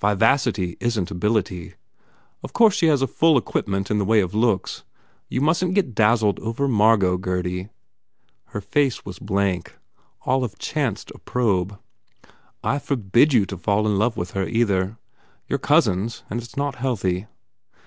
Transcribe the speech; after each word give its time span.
Vivacity 0.00 0.78
isn 0.80 1.04
t 1.04 1.14
ability. 1.14 1.74
Of 2.42 2.54
course 2.54 2.74
she 2.74 2.86
has 2.86 3.02
a 3.02 3.06
full 3.06 3.36
equipment 3.36 3.90
in 3.90 3.98
the 3.98 4.06
way 4.06 4.20
of 4.22 4.32
looks. 4.34 4.82
You 5.28 5.42
mustn 5.42 5.68
t 5.68 5.74
get 5.74 5.94
dazzled 5.94 6.40
over 6.40 6.66
Margot, 6.66 7.18
Gurdy." 7.18 7.68
His 8.54 8.64
face 8.64 9.04
was 9.04 9.18
blank. 9.18 9.76
Olive 10.24 10.58
chanced 10.58 11.10
a 11.14 11.18
probe. 11.18 11.78
"I 12.62 12.78
forbid 12.78 13.34
you 13.34 13.44
to 13.44 13.58
fall 13.58 13.86
in 13.86 13.98
love 13.98 14.16
with 14.16 14.30
her, 14.30 14.48
either. 14.48 14.96
You 15.48 15.56
re 15.56 15.58
cousins 15.58 16.22
and 16.30 16.40
it 16.40 16.44
s 16.48 16.56
not 16.56 16.76
healthy." 16.76 17.26